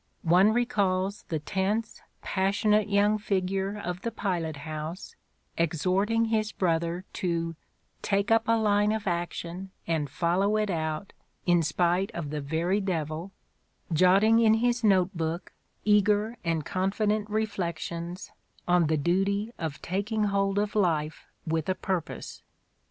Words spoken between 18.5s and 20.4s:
on the duty of "taking